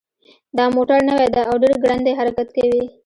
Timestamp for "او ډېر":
1.49-1.73